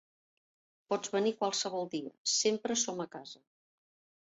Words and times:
Pots 0.93 1.11
venir 1.17 1.33
qualsevol 1.41 1.87
dia: 1.93 2.15
sempre 2.39 2.81
som 2.87 3.07
a 3.07 3.09
casa. 3.19 3.45